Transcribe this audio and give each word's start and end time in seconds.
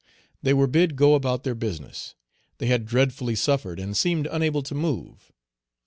They 0.41 0.55
were 0.55 0.65
bid 0.65 0.95
go 0.95 1.13
about 1.13 1.43
their 1.43 1.53
business. 1.53 2.15
They 2.57 2.65
had 2.65 2.87
dreadfully 2.87 3.35
suffered, 3.35 3.79
and 3.79 3.95
seemed 3.95 4.25
unable 4.31 4.63
to 4.63 4.73
move. 4.73 5.31